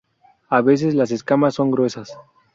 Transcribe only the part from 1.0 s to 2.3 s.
escamas son gruesas.